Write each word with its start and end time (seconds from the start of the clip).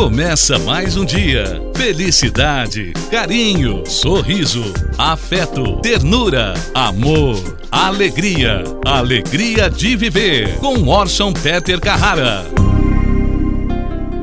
Começa 0.00 0.58
mais 0.58 0.96
um 0.96 1.04
dia. 1.04 1.44
Felicidade, 1.76 2.94
carinho, 3.10 3.84
sorriso, 3.84 4.72
afeto, 4.96 5.76
ternura, 5.82 6.54
amor, 6.74 7.36
alegria. 7.70 8.64
Alegria 8.82 9.68
de 9.68 9.96
viver. 9.96 10.56
Com 10.56 10.88
Orson 10.88 11.34
Peter 11.34 11.78
Carrara. 11.78 12.46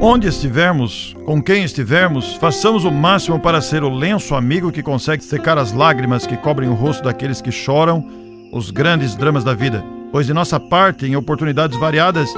Onde 0.02 0.28
estivermos, 0.28 1.16
com 1.24 1.40
quem 1.44 1.64
estivermos, 1.64 2.34
façamos 2.34 2.84
o 2.84 2.90
máximo 2.90 3.40
para 3.40 3.62
ser 3.62 3.84
o 3.84 3.94
lenço 3.94 4.34
amigo 4.34 4.72
que 4.72 4.82
consegue 4.82 5.24
secar 5.24 5.60
as 5.60 5.72
lágrimas 5.72 6.26
que 6.26 6.38
cobrem 6.38 6.70
o 6.70 6.74
rosto 6.74 7.04
daqueles 7.04 7.40
que 7.40 7.52
choram 7.52 8.04
os 8.52 8.72
grandes 8.72 9.16
dramas 9.16 9.44
da 9.44 9.54
vida. 9.54 9.86
Pois 10.12 10.26
de 10.26 10.34
nossa 10.34 10.60
parte, 10.60 11.06
em 11.06 11.16
oportunidades 11.16 11.80
variadas, 11.80 12.34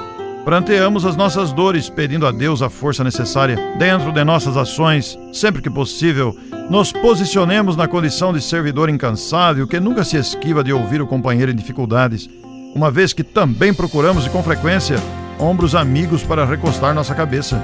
Pranteamos 0.49 1.05
as 1.05 1.15
nossas 1.15 1.53
dores, 1.53 1.91
pedindo 1.91 2.25
a 2.25 2.31
Deus 2.31 2.63
a 2.63 2.71
força 2.71 3.03
necessária. 3.03 3.55
Dentro 3.77 4.11
de 4.11 4.23
nossas 4.23 4.57
ações, 4.57 5.15
sempre 5.31 5.61
que 5.61 5.69
possível, 5.69 6.35
nos 6.71 6.91
posicionemos 6.91 7.75
na 7.75 7.87
condição 7.87 8.33
de 8.33 8.41
servidor 8.41 8.89
incansável 8.89 9.67
que 9.67 9.79
nunca 9.79 10.03
se 10.03 10.17
esquiva 10.17 10.63
de 10.63 10.73
ouvir 10.73 11.03
o 11.03 11.05
companheiro 11.05 11.51
em 11.51 11.55
dificuldades, 11.55 12.27
uma 12.73 12.89
vez 12.89 13.13
que 13.13 13.23
também 13.23 13.75
procuramos 13.75 14.25
e 14.25 14.29
com 14.31 14.41
frequência 14.41 14.95
ombros 15.39 15.75
amigos 15.75 16.23
para 16.23 16.45
recostar 16.45 16.95
nossa 16.95 17.13
cabeça. 17.13 17.61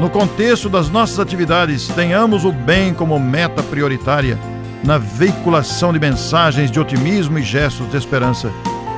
No 0.00 0.10
contexto 0.10 0.68
das 0.68 0.90
nossas 0.90 1.20
atividades, 1.20 1.86
tenhamos 1.86 2.44
o 2.44 2.50
bem 2.50 2.92
como 2.92 3.16
meta 3.20 3.62
prioritária, 3.62 4.36
na 4.82 4.98
veiculação 4.98 5.92
de 5.92 6.00
mensagens 6.00 6.68
de 6.68 6.80
otimismo 6.80 7.38
e 7.38 7.42
gestos 7.44 7.88
de 7.92 7.96
esperança 7.96 8.50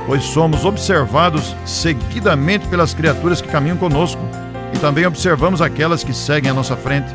pois 0.07 0.23
somos 0.23 0.63
observados 0.63 1.53
seguidamente 1.65 2.65
pelas 2.67 2.93
criaturas 2.93 3.41
que 3.41 3.49
caminham 3.49 3.77
conosco 3.77 4.21
e 4.73 4.79
também 4.79 5.05
observamos 5.05 5.61
aquelas 5.61 6.03
que 6.03 6.13
seguem 6.13 6.49
à 6.49 6.53
nossa 6.53 6.77
frente. 6.77 7.13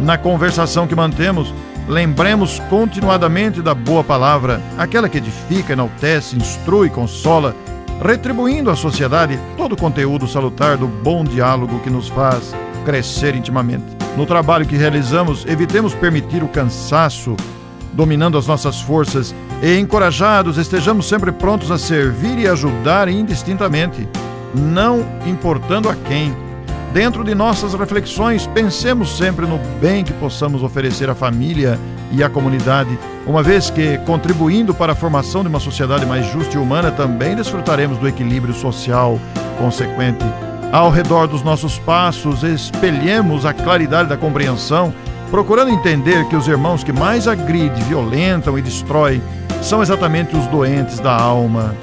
Na 0.00 0.18
conversação 0.18 0.86
que 0.86 0.94
mantemos, 0.94 1.54
lembremos 1.88 2.58
continuadamente 2.68 3.62
da 3.62 3.74
boa 3.74 4.02
palavra, 4.02 4.60
aquela 4.76 5.08
que 5.08 5.18
edifica, 5.18 5.72
enaltece, 5.72 6.36
instrui, 6.36 6.90
consola, 6.90 7.54
retribuindo 8.02 8.70
à 8.70 8.76
sociedade 8.76 9.38
todo 9.56 9.72
o 9.72 9.76
conteúdo 9.76 10.26
salutar 10.26 10.76
do 10.76 10.88
bom 10.88 11.22
diálogo 11.22 11.78
que 11.80 11.90
nos 11.90 12.08
faz 12.08 12.52
crescer 12.84 13.36
intimamente. 13.36 13.84
No 14.16 14.26
trabalho 14.26 14.66
que 14.66 14.76
realizamos, 14.76 15.46
evitemos 15.46 15.94
permitir 15.94 16.42
o 16.42 16.48
cansaço 16.48 17.36
dominando 17.92 18.36
as 18.36 18.46
nossas 18.48 18.80
forças 18.80 19.32
e 19.62 19.78
encorajados, 19.78 20.58
estejamos 20.58 21.08
sempre 21.08 21.30
prontos 21.30 21.70
a 21.70 21.78
servir 21.78 22.36
e 22.36 22.48
ajudar 22.48 23.08
indistintamente, 23.08 24.08
não 24.52 25.06
importando 25.24 25.88
a 25.88 25.94
quem. 25.94 26.34
Dentro 26.92 27.22
de 27.22 27.32
nossas 27.32 27.72
reflexões, 27.72 28.44
pensemos 28.48 29.16
sempre 29.16 29.46
no 29.46 29.58
bem 29.80 30.02
que 30.02 30.12
possamos 30.14 30.64
oferecer 30.64 31.08
à 31.08 31.14
família 31.14 31.78
e 32.10 32.24
à 32.24 32.28
comunidade, 32.28 32.98
uma 33.24 33.42
vez 33.42 33.70
que, 33.70 33.98
contribuindo 33.98 34.74
para 34.74 34.92
a 34.92 34.96
formação 34.96 35.42
de 35.42 35.48
uma 35.48 35.60
sociedade 35.60 36.04
mais 36.04 36.26
justa 36.26 36.56
e 36.56 36.58
humana, 36.58 36.90
também 36.90 37.36
desfrutaremos 37.36 37.98
do 37.98 38.08
equilíbrio 38.08 38.52
social 38.52 39.18
consequente. 39.58 40.24
Ao 40.72 40.90
redor 40.90 41.28
dos 41.28 41.42
nossos 41.42 41.78
passos, 41.78 42.42
espelhemos 42.42 43.46
a 43.46 43.54
claridade 43.54 44.08
da 44.08 44.16
compreensão 44.16 44.92
procurando 45.32 45.70
entender 45.70 46.26
que 46.26 46.36
os 46.36 46.46
irmãos 46.46 46.84
que 46.84 46.92
mais 46.92 47.26
agridem, 47.26 47.82
violentam 47.84 48.58
e 48.58 48.60
destroem 48.60 49.22
são 49.62 49.80
exatamente 49.80 50.36
os 50.36 50.46
doentes 50.48 51.00
da 51.00 51.16
alma. 51.16 51.74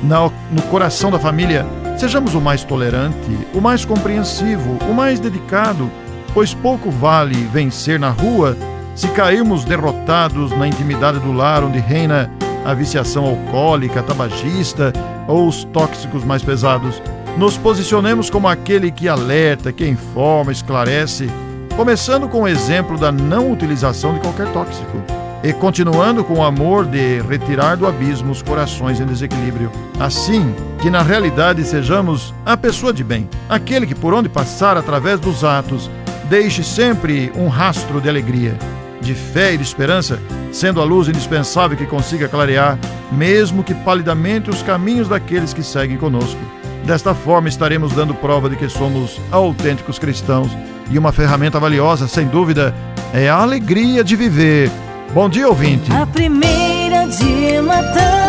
no 0.00 0.62
coração 0.70 1.10
da 1.10 1.18
família, 1.18 1.66
sejamos 1.98 2.32
o 2.36 2.40
mais 2.40 2.62
tolerante, 2.62 3.36
o 3.52 3.60
mais 3.60 3.84
compreensivo, 3.84 4.78
o 4.88 4.94
mais 4.94 5.18
dedicado, 5.18 5.90
pois 6.32 6.54
pouco 6.54 6.92
vale 6.92 7.34
vencer 7.52 7.98
na 7.98 8.10
rua 8.10 8.56
se 8.94 9.08
cairmos 9.08 9.64
derrotados 9.64 10.52
na 10.52 10.68
intimidade 10.68 11.18
do 11.18 11.32
lar 11.32 11.64
onde 11.64 11.80
reina 11.80 12.30
a 12.64 12.72
viciação 12.72 13.24
alcoólica, 13.24 14.00
tabagista 14.00 14.92
ou 15.26 15.48
os 15.48 15.64
tóxicos 15.64 16.22
mais 16.22 16.42
pesados. 16.44 17.02
Nos 17.36 17.58
posicionemos 17.58 18.30
como 18.30 18.46
aquele 18.46 18.92
que 18.92 19.08
alerta, 19.08 19.72
que 19.72 19.88
informa, 19.88 20.52
esclarece 20.52 21.28
começando 21.76 22.28
com 22.28 22.42
o 22.42 22.48
exemplo 22.48 22.98
da 22.98 23.10
não 23.10 23.50
utilização 23.50 24.14
de 24.14 24.20
qualquer 24.20 24.52
tóxico 24.52 25.02
e 25.42 25.52
continuando 25.52 26.22
com 26.22 26.34
o 26.34 26.42
amor 26.42 26.86
de 26.86 27.20
retirar 27.22 27.76
do 27.76 27.86
abismo 27.86 28.30
os 28.30 28.42
corações 28.42 29.00
em 29.00 29.06
desequilíbrio. 29.06 29.72
Assim 29.98 30.54
que 30.80 30.90
na 30.90 31.02
realidade 31.02 31.64
sejamos 31.64 32.32
a 32.46 32.56
pessoa 32.56 32.92
de 32.92 33.02
bem, 33.02 33.28
aquele 33.48 33.86
que 33.86 33.94
por 33.94 34.14
onde 34.14 34.28
passar 34.28 34.76
através 34.76 35.18
dos 35.18 35.42
atos 35.42 35.90
deixe 36.28 36.62
sempre 36.62 37.32
um 37.34 37.48
rastro 37.48 38.00
de 38.00 38.08
alegria, 38.08 38.56
de 39.00 39.14
fé 39.14 39.54
e 39.54 39.56
de 39.56 39.64
esperança, 39.64 40.20
sendo 40.52 40.80
a 40.80 40.84
luz 40.84 41.08
indispensável 41.08 41.76
que 41.76 41.86
consiga 41.86 42.28
clarear, 42.28 42.78
mesmo 43.10 43.64
que 43.64 43.74
palidamente, 43.74 44.48
os 44.48 44.62
caminhos 44.62 45.08
daqueles 45.08 45.52
que 45.52 45.62
seguem 45.62 45.96
conosco. 45.96 46.40
Desta 46.84 47.14
forma 47.14 47.48
estaremos 47.48 47.92
dando 47.92 48.14
prova 48.14 48.50
de 48.50 48.56
que 48.56 48.68
somos 48.68 49.20
autênticos 49.30 49.98
cristãos 49.98 50.50
e 50.90 50.98
uma 50.98 51.12
ferramenta 51.12 51.60
valiosa, 51.60 52.08
sem 52.08 52.26
dúvida, 52.26 52.74
é 53.14 53.28
a 53.28 53.36
alegria 53.36 54.02
de 54.02 54.16
viver. 54.16 54.70
Bom 55.14 55.28
dia, 55.28 55.48
ouvinte. 55.48 55.92
A 55.92 56.06
primeira 56.06 57.06
de 57.06 57.60
matar 57.60 58.21